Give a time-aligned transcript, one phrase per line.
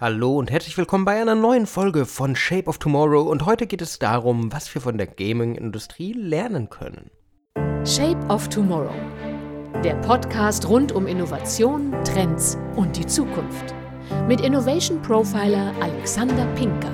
[0.00, 3.82] Hallo und herzlich willkommen bei einer neuen Folge von Shape of Tomorrow und heute geht
[3.82, 7.10] es darum, was wir von der Gaming-Industrie lernen können.
[7.84, 8.94] Shape of Tomorrow.
[9.82, 13.74] Der Podcast rund um Innovation, Trends und die Zukunft.
[14.28, 16.92] Mit Innovation Profiler Alexander Pinker.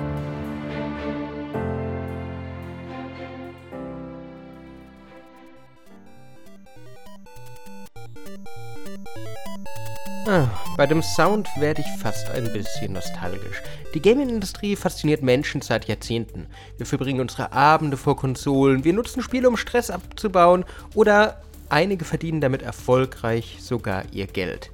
[10.27, 13.61] Ah, bei dem Sound werde ich fast ein bisschen nostalgisch.
[13.93, 16.47] Die Gaming-Industrie fasziniert Menschen seit Jahrzehnten.
[16.77, 22.41] Wir verbringen unsere Abende vor Konsolen, wir nutzen Spiele, um Stress abzubauen oder einige verdienen
[22.41, 24.71] damit erfolgreich sogar ihr Geld.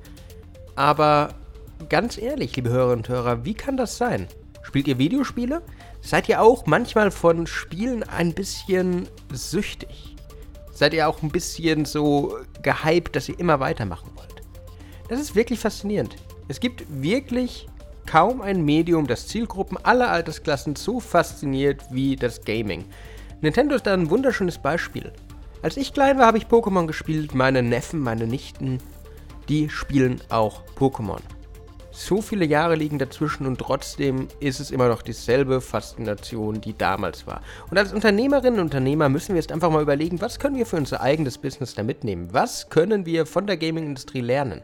[0.76, 1.36] Aber
[1.90, 4.28] ganz ehrlich, liebe Hörerinnen und Hörer, wie kann das sein?
[4.64, 5.62] Spielt ihr Videospiele?
[6.02, 10.16] Seid ihr auch manchmal von Spielen ein bisschen süchtig?
[10.74, 14.31] Seid ihr auch ein bisschen so gehypt, dass ihr immer weitermachen wollt?
[15.12, 16.16] Das ist wirklich faszinierend.
[16.48, 17.68] Es gibt wirklich
[18.06, 22.86] kaum ein Medium, das Zielgruppen aller Altersklassen so fasziniert wie das Gaming.
[23.42, 25.12] Nintendo ist da ein wunderschönes Beispiel.
[25.62, 27.36] Als ich klein war, habe ich Pokémon gespielt.
[27.36, 28.78] Meine Neffen, meine Nichten,
[29.50, 31.20] die spielen auch Pokémon.
[31.92, 37.28] So viele Jahre liegen dazwischen und trotzdem ist es immer noch dieselbe Faszination, die damals
[37.28, 37.42] war.
[37.70, 40.78] Und als Unternehmerinnen und Unternehmer müssen wir jetzt einfach mal überlegen, was können wir für
[40.78, 42.30] unser eigenes Business da mitnehmen?
[42.32, 44.62] Was können wir von der Gaming-Industrie lernen?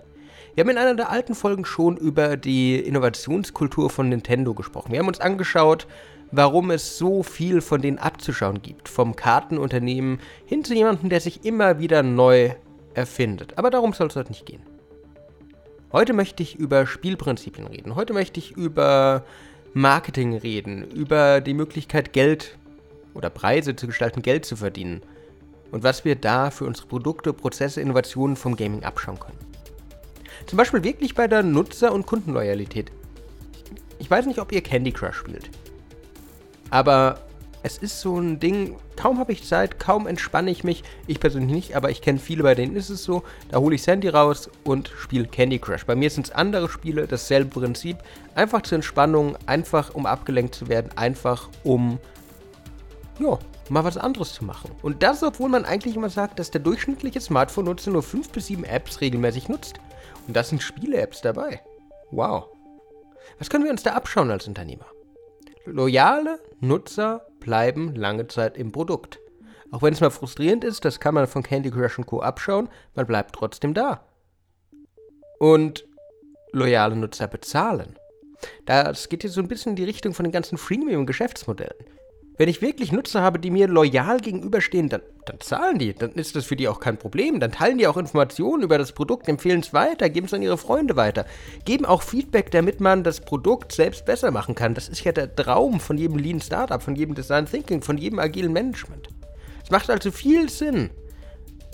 [0.58, 4.92] Wir haben in einer der alten Folgen schon über die Innovationskultur von Nintendo gesprochen.
[4.92, 5.86] Wir haben uns angeschaut,
[6.32, 8.90] warum es so viel von denen abzuschauen gibt.
[8.90, 12.56] Vom Kartenunternehmen hin zu jemandem, der sich immer wieder neu
[12.96, 13.56] erfindet.
[13.60, 14.64] Aber darum soll es heute nicht gehen.
[15.92, 17.94] Heute möchte ich über Spielprinzipien reden.
[17.94, 19.26] Heute möchte ich über
[19.76, 22.58] Marketing reden, über die Möglichkeit, Geld
[23.14, 25.02] oder Preise zu gestalten, Geld zu verdienen.
[25.70, 29.38] Und was wir da für unsere Produkte, Prozesse, Innovationen vom Gaming abschauen können.
[30.46, 32.92] Zum Beispiel wirklich bei der Nutzer- und Kundenloyalität.
[34.00, 35.50] Ich weiß nicht, ob ihr Candy Crush spielt.
[36.70, 37.28] Aber
[37.64, 40.84] es ist so ein Ding, kaum habe ich Zeit, kaum entspanne ich mich.
[41.06, 43.24] Ich persönlich nicht, aber ich kenne viele, bei denen ist es so.
[43.50, 45.86] Da hole ich Sandy raus und spiele Candy Crush.
[45.86, 47.98] Bei mir sind es andere Spiele, dasselbe Prinzip.
[48.36, 52.00] Einfach zur Entspannung, einfach um abgelenkt zu werden, einfach um,
[53.20, 53.38] ja,
[53.70, 54.72] mal was anderes zu machen.
[54.82, 58.64] Und das, obwohl man eigentlich immer sagt, dass der durchschnittliche Smartphone-Nutzer nur 5 bis 7
[58.64, 59.80] Apps regelmäßig nutzt.
[60.28, 61.62] Und da sind Spiele-Apps dabei.
[62.12, 62.50] Wow.
[63.40, 64.86] Was können wir uns da abschauen als Unternehmer?
[65.66, 69.20] Loyale Nutzer bleiben lange Zeit im Produkt.
[69.72, 72.22] Auch wenn es mal frustrierend ist, das kann man von Candy Crush Co.
[72.22, 74.06] abschauen, man bleibt trotzdem da.
[75.40, 75.86] Und
[76.52, 77.98] loyale Nutzer bezahlen.
[78.66, 81.76] Das geht hier so ein bisschen in die Richtung von den ganzen Freemium-Geschäftsmodellen.
[82.38, 85.94] Wenn ich wirklich Nutzer habe, die mir loyal gegenüberstehen, dann, dann zahlen die.
[85.94, 87.40] Dann ist das für die auch kein Problem.
[87.40, 90.60] Dann teilen die auch Informationen über das Produkt, empfehlen es weiter, geben es an ihre
[90.60, 91.26] Freunde weiter.
[91.66, 94.76] Geben auch Feedback, damit man das Produkt selbst besser machen kann.
[94.76, 98.20] Das ist ja der Traum von jedem Lean Startup, von jedem Design Thinking, von jedem
[98.20, 99.08] agilen Management.
[99.64, 100.92] Es macht also viel Sinn,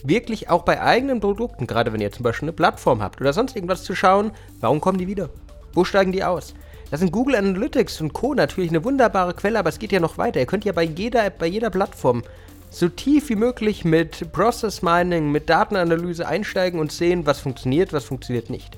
[0.04, 3.56] wirklich auch bei eigenen Produkten, gerade wenn ihr zum Beispiel eine Plattform habt oder sonst
[3.56, 4.32] irgendwas zu schauen,
[4.62, 5.30] warum kommen die wieder?
[5.74, 6.54] Wo steigen die aus?
[6.94, 8.36] Da sind Google Analytics und Co.
[8.36, 10.40] natürlich eine wunderbare Quelle, aber es geht ja noch weiter.
[10.40, 12.22] Ihr könnt ja bei jeder App, bei jeder Plattform
[12.70, 18.06] so tief wie möglich mit Process Mining, mit Datenanalyse einsteigen und sehen, was funktioniert, was
[18.06, 18.78] funktioniert nicht.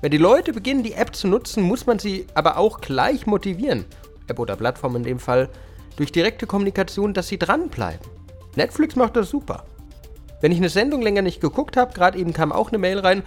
[0.00, 3.84] Wenn die Leute beginnen, die App zu nutzen, muss man sie aber auch gleich motivieren,
[4.26, 5.50] App oder Plattform in dem Fall,
[5.94, 8.10] durch direkte Kommunikation, dass sie dranbleiben.
[8.56, 9.66] Netflix macht das super.
[10.40, 13.22] Wenn ich eine Sendung länger nicht geguckt habe, gerade eben kam auch eine Mail rein,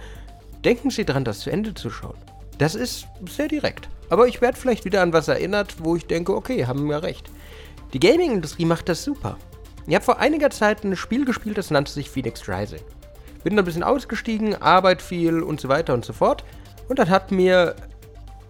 [0.62, 2.18] denken Sie dran, das zu Ende zu schauen.
[2.62, 3.88] Das ist sehr direkt.
[4.08, 7.28] Aber ich werde vielleicht wieder an was erinnert, wo ich denke, okay, haben wir recht.
[7.92, 9.36] Die Gaming-Industrie macht das super.
[9.88, 12.82] Ich habe vor einiger Zeit ein Spiel gespielt, das nannte sich Phoenix Rising.
[13.42, 16.44] Bin ein bisschen ausgestiegen, Arbeit viel und so weiter und so fort.
[16.88, 17.74] Und dann hat mir,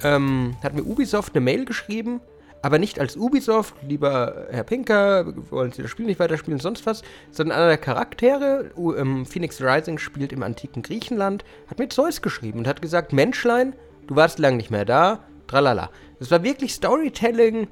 [0.02, 2.20] ähm, hat mir Ubisoft eine Mail geschrieben,
[2.60, 7.00] aber nicht als Ubisoft, lieber Herr Pinker, wollen Sie das Spiel nicht weiterspielen, sonst was,
[7.30, 12.58] sondern einer der Charaktere, ähm, Phoenix Rising spielt im antiken Griechenland, hat mir Zeus geschrieben
[12.58, 13.74] und hat gesagt, Menschlein,
[14.06, 15.90] du warst lange nicht mehr da, tralala.
[16.18, 17.68] Das war wirklich Storytelling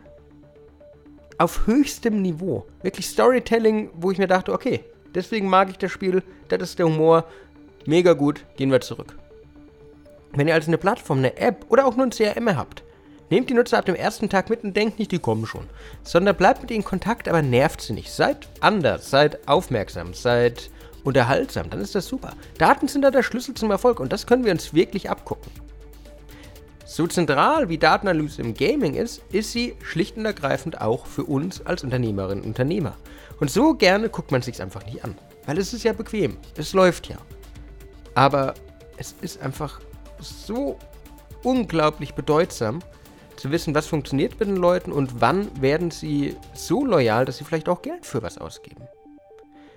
[1.39, 2.67] auf höchstem Niveau.
[2.83, 4.85] Wirklich Storytelling, wo ich mir dachte, okay,
[5.15, 7.25] deswegen mag ich das Spiel, das ist der Humor,
[7.87, 9.17] mega gut, gehen wir zurück.
[10.33, 12.85] Wenn ihr also eine Plattform, eine App oder auch nur ein CRM habt,
[13.31, 15.67] nehmt die Nutzer ab dem ersten Tag mit und denkt nicht, die kommen schon.
[16.03, 18.13] Sondern bleibt mit ihnen in Kontakt, aber nervt sie nicht.
[18.13, 20.71] Seid anders, seid aufmerksam, seid
[21.05, 22.35] unterhaltsam, dann ist das super.
[22.59, 25.51] Daten sind da der Schlüssel zum Erfolg und das können wir uns wirklich abgucken.
[26.91, 31.65] So zentral wie Datenanalyse im Gaming ist, ist sie schlicht und ergreifend auch für uns
[31.65, 32.97] als Unternehmerinnen und Unternehmer.
[33.39, 35.15] Und so gerne guckt man sich einfach nicht an.
[35.47, 36.37] Weil es ist ja bequem.
[36.57, 37.19] Es läuft ja.
[38.17, 38.55] Aber
[38.97, 39.81] es ist einfach
[40.19, 40.81] so
[41.45, 42.81] unglaublich bedeutsam,
[43.37, 47.45] zu wissen, was funktioniert mit den Leuten und wann werden sie so loyal, dass sie
[47.45, 48.83] vielleicht auch Geld für was ausgeben.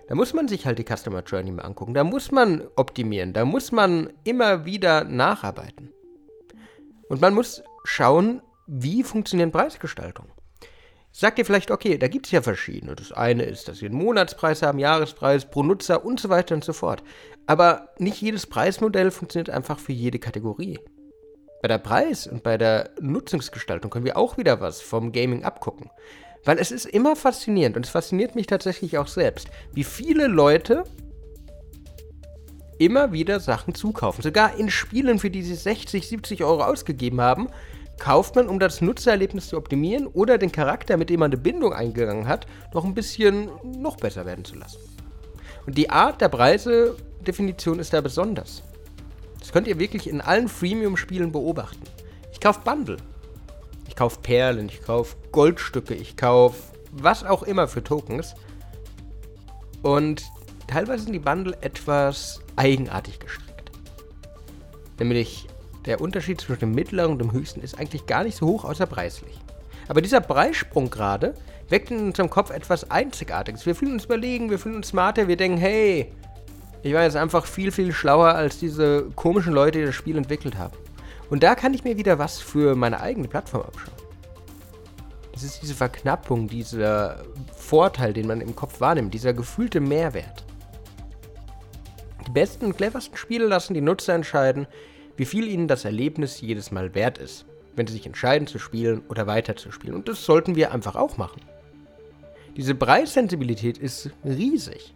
[0.07, 1.93] Da muss man sich halt die Customer Journey mal angucken.
[1.93, 3.33] Da muss man optimieren.
[3.33, 5.92] Da muss man immer wieder nacharbeiten.
[7.09, 10.27] Und man muss schauen, wie funktionieren Preisgestaltung.
[11.15, 12.95] Sagt ihr vielleicht, okay, da gibt es ja verschiedene.
[12.95, 16.63] Das eine ist, dass wir einen Monatspreis haben, Jahrespreis, pro Nutzer und so weiter und
[16.63, 17.03] so fort.
[17.45, 20.79] Aber nicht jedes Preismodell funktioniert einfach für jede Kategorie.
[21.61, 25.91] Bei der Preis- und bei der Nutzungsgestaltung können wir auch wieder was vom Gaming abgucken.
[26.45, 30.83] Weil es ist immer faszinierend und es fasziniert mich tatsächlich auch selbst, wie viele Leute
[32.85, 34.23] immer wieder Sachen zukaufen.
[34.23, 37.49] Sogar in Spielen, für die sie 60, 70 Euro ausgegeben haben,
[37.99, 41.73] kauft man, um das Nutzererlebnis zu optimieren oder den Charakter, mit dem man eine Bindung
[41.73, 44.79] eingegangen hat, noch ein bisschen noch besser werden zu lassen.
[45.65, 48.63] Und die Art der Preisedefinition ist da besonders.
[49.39, 51.83] Das könnt ihr wirklich in allen Freemium-Spielen beobachten.
[52.31, 52.97] Ich kaufe Bundle.
[53.87, 56.57] Ich kaufe Perlen, ich kaufe Goldstücke, ich kaufe
[56.91, 58.35] was auch immer für Tokens.
[59.81, 60.23] Und
[60.73, 63.71] teilweise sind die Bundle etwas eigenartig gestrickt.
[64.99, 65.47] Nämlich
[65.85, 68.87] der Unterschied zwischen dem mittleren und dem höchsten ist eigentlich gar nicht so hoch, außer
[68.87, 69.39] preislich.
[69.87, 71.35] Aber dieser Preissprung gerade
[71.69, 73.65] weckt in unserem Kopf etwas Einzigartiges.
[73.65, 76.11] Wir fühlen uns überlegen, wir fühlen uns smarter, wir denken, hey,
[76.81, 80.57] ich war jetzt einfach viel, viel schlauer als diese komischen Leute, die das Spiel entwickelt
[80.57, 80.75] haben.
[81.29, 83.93] Und da kann ich mir wieder was für meine eigene Plattform abschauen.
[85.35, 87.23] Es ist diese Verknappung, dieser
[87.55, 90.43] Vorteil, den man im Kopf wahrnimmt, dieser gefühlte Mehrwert.
[92.27, 94.67] Die besten und cleversten Spiele lassen die Nutzer entscheiden,
[95.17, 99.03] wie viel ihnen das Erlebnis jedes Mal wert ist, wenn sie sich entscheiden zu spielen
[99.09, 99.95] oder weiterzuspielen.
[99.95, 101.41] Und das sollten wir einfach auch machen.
[102.55, 104.93] Diese Preissensibilität ist riesig.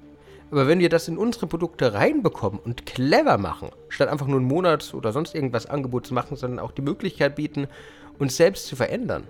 [0.49, 4.45] Aber wenn wir das in unsere Produkte reinbekommen und clever machen, statt einfach nur ein
[4.45, 7.67] Monats- oder sonst irgendwas Angebot zu machen, sondern auch die Möglichkeit bieten,
[8.17, 9.27] uns selbst zu verändern,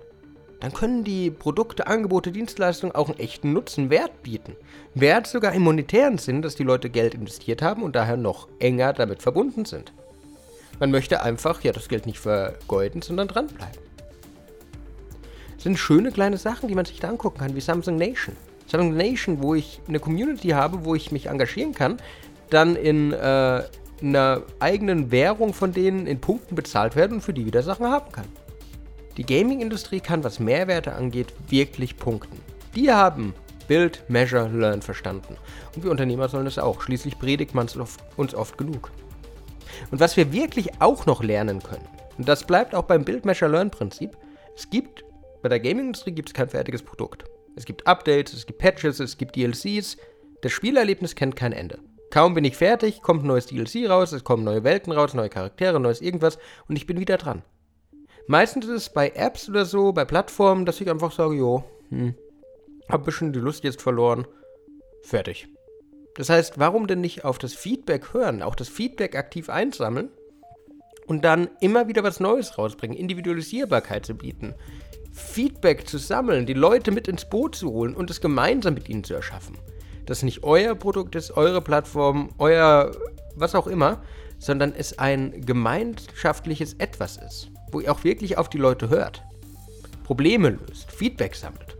[0.60, 4.56] dann können die Produkte, Angebote, Dienstleistungen auch einen echten Nutzen, Wert bieten.
[4.94, 8.92] Wert sogar im monetären Sinn, dass die Leute Geld investiert haben und daher noch enger
[8.92, 9.92] damit verbunden sind.
[10.80, 13.80] Man möchte einfach ja das Geld nicht vergeuden, sondern dranbleiben.
[15.54, 18.36] Das sind schöne kleine Sachen, die man sich da angucken kann, wie Samsung Nation.
[18.66, 21.98] Samsung Nation, wo ich eine Community habe, wo ich mich engagieren kann,
[22.50, 23.62] dann in äh,
[24.02, 28.12] einer eigenen Währung von denen in Punkten bezahlt werden und für die wieder Sachen haben
[28.12, 28.26] kann.
[29.18, 32.40] Die Gaming-Industrie kann, was Mehrwerte angeht, wirklich punkten.
[32.76, 33.34] Die haben
[33.66, 35.36] Build, Measure, Learn verstanden.
[35.74, 36.80] Und wir Unternehmer sollen es auch.
[36.80, 37.76] Schließlich predigt man es
[38.16, 38.92] uns oft genug.
[39.90, 41.86] Und was wir wirklich auch noch lernen können,
[42.16, 44.16] und das bleibt auch beim Build, Measure, Learn Prinzip,
[44.56, 45.04] es gibt,
[45.42, 47.24] bei der Gaming-Industrie gibt es kein fertiges Produkt.
[47.56, 49.96] Es gibt Updates, es gibt Patches, es gibt DLCs.
[50.42, 51.80] Das Spielerlebnis kennt kein Ende.
[52.10, 55.28] Kaum bin ich fertig, kommt ein neues DLC raus, es kommen neue Welten raus, neue
[55.28, 56.38] Charaktere, neues irgendwas
[56.68, 57.42] und ich bin wieder dran.
[58.28, 62.14] Meistens ist es bei Apps oder so, bei Plattformen, dass ich einfach sage, jo, hm,
[62.86, 64.26] hab ein bisschen die Lust jetzt verloren.
[65.02, 65.48] Fertig.
[66.14, 70.10] Das heißt, warum denn nicht auf das Feedback hören, auch das Feedback aktiv einsammeln
[71.06, 74.54] und dann immer wieder was Neues rausbringen, Individualisierbarkeit zu bieten,
[75.10, 79.04] Feedback zu sammeln, die Leute mit ins Boot zu holen und es gemeinsam mit ihnen
[79.04, 79.56] zu erschaffen.
[80.04, 82.92] Dass nicht euer Produkt ist, eure Plattform, euer
[83.36, 84.02] was auch immer,
[84.38, 89.22] sondern es ein gemeinschaftliches Etwas ist, wo ihr auch wirklich auf die Leute hört,
[90.04, 91.76] Probleme löst, Feedback sammelt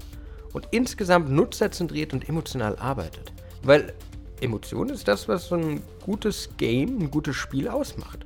[0.53, 3.33] und insgesamt nutzerzentriert und emotional arbeitet.
[3.63, 3.95] Weil
[4.41, 8.25] Emotion ist das, was so ein gutes Game, ein gutes Spiel ausmacht.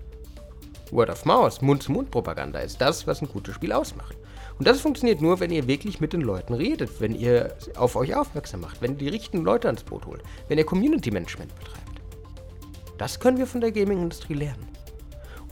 [0.91, 4.17] Word of Mouth, Mund-zu-Mund-Propaganda ist das, was ein gutes Spiel ausmacht.
[4.59, 8.15] Und das funktioniert nur, wenn ihr wirklich mit den Leuten redet, wenn ihr auf euch
[8.15, 12.03] aufmerksam macht, wenn ihr die richtigen Leute ans Boot holt, wenn ihr Community Management betreibt.
[12.99, 14.69] Das können wir von der Gaming-Industrie lernen.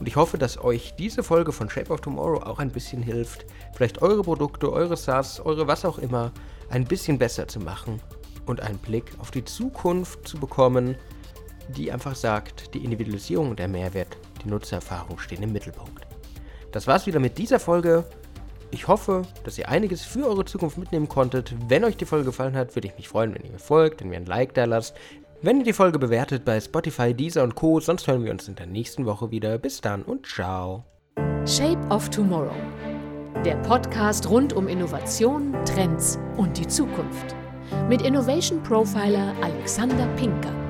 [0.01, 3.45] Und ich hoffe, dass euch diese Folge von Shape of Tomorrow auch ein bisschen hilft,
[3.75, 6.31] vielleicht eure Produkte, eure SaaS, eure was auch immer,
[6.71, 8.01] ein bisschen besser zu machen
[8.47, 10.95] und einen Blick auf die Zukunft zu bekommen,
[11.67, 16.07] die einfach sagt, die Individualisierung und der Mehrwert, die Nutzererfahrung stehen im Mittelpunkt.
[16.71, 18.03] Das war's wieder mit dieser Folge.
[18.71, 21.53] Ich hoffe, dass ihr einiges für eure Zukunft mitnehmen konntet.
[21.67, 24.11] Wenn euch die Folge gefallen hat, würde ich mich freuen, wenn ihr mir folgt, wenn
[24.11, 24.95] ihr ein Like da lasst.
[25.43, 27.79] Wenn ihr die Folge bewertet bei Spotify, Deezer und Co.
[27.79, 29.57] Sonst hören wir uns in der nächsten Woche wieder.
[29.57, 30.85] Bis dann und ciao.
[31.47, 32.53] Shape of Tomorrow.
[33.43, 37.35] Der Podcast rund um Innovation, Trends und die Zukunft.
[37.89, 40.60] Mit Innovation Profiler Alexander Pinker.